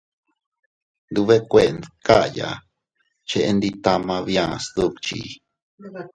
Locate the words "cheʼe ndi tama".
3.27-4.15